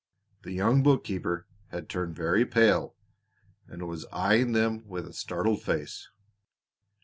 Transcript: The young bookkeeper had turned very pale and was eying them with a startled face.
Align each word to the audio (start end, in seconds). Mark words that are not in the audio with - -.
The 0.41 0.51
young 0.51 0.81
bookkeeper 0.81 1.45
had 1.67 1.87
turned 1.87 2.15
very 2.15 2.43
pale 2.43 2.95
and 3.67 3.87
was 3.87 4.07
eying 4.11 4.53
them 4.53 4.83
with 4.87 5.05
a 5.05 5.13
startled 5.13 5.61
face. 5.61 6.07